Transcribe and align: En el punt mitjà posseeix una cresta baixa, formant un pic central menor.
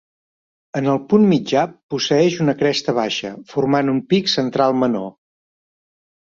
En 0.79 0.87
el 0.93 0.99
punt 1.11 1.27
mitjà 1.33 1.65
posseeix 1.93 2.37
una 2.45 2.55
cresta 2.61 2.95
baixa, 3.01 3.31
formant 3.53 3.93
un 3.95 4.01
pic 4.15 4.33
central 4.37 4.75
menor. 4.87 5.07